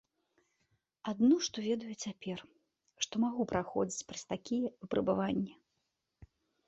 [1.11, 2.37] Адно што ведаю цяпер,
[3.07, 5.53] што магу праходзіць праз такія выпрабаванні.